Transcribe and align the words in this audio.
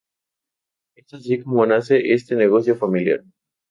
Es 0.97 1.13
así 1.13 1.43
como 1.43 1.63
nace 1.67 2.11
este 2.13 2.33
negocio 2.33 2.75
familiar. 2.75 3.23